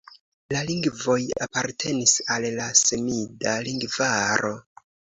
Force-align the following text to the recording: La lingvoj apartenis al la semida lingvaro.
La 0.53 0.63
lingvoj 0.69 1.17
apartenis 1.47 2.15
al 2.39 2.49
la 2.57 2.73
semida 2.83 3.57
lingvaro. 3.71 4.55